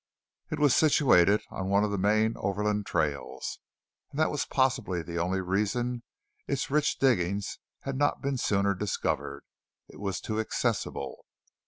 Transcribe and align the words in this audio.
It 0.49 0.57
was 0.57 0.75
situated 0.75 1.43
on 1.51 1.69
one 1.69 1.83
of 1.83 1.91
the 1.91 1.97
main 1.99 2.33
overland 2.37 2.87
trails, 2.87 3.59
and 4.09 4.19
that 4.19 4.31
was 4.31 4.45
possibly 4.45 5.03
the 5.03 5.19
only 5.19 5.41
reason 5.41 6.01
its 6.47 6.71
rich 6.71 6.97
diggings 6.97 7.59
had 7.81 7.97
not 7.99 8.19
been 8.19 8.37
sooner 8.37 8.73
discovered 8.73 9.43
it 9.87 9.99
was 9.99 10.19
too 10.19 10.39
accessible! 10.39 11.27